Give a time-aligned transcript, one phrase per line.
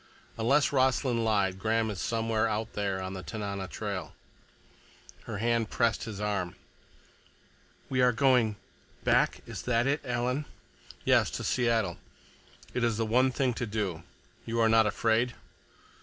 [0.35, 4.15] Unless Rossland lied, Graham is somewhere out there on the Tanana trail."
[5.25, 6.55] Her hand pressed his arm.
[7.87, 9.41] "We are going—back?
[9.45, 10.45] Is that it, Alan?"
[11.05, 11.99] "Yes, to Seattle.
[12.73, 14.01] It is the one thing to do.
[14.43, 15.35] You are not afraid?"